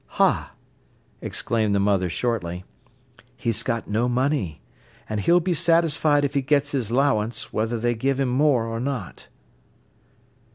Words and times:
"Ha!" 0.17 0.53
exclaimed 1.21 1.75
the 1.75 1.79
mother 1.79 2.09
shortly. 2.09 2.65
"He's 3.37 3.61
got 3.61 3.87
no 3.87 4.09
money. 4.09 4.59
An' 5.07 5.19
he'll 5.19 5.39
be 5.39 5.53
satisfied 5.53 6.25
if 6.25 6.33
he 6.33 6.41
gets 6.41 6.71
his 6.71 6.91
'lowance, 6.91 7.53
whether 7.53 7.77
they 7.77 7.93
give 7.93 8.19
him 8.19 8.27
more 8.29 8.65
or 8.65 8.79
not." 8.79 9.27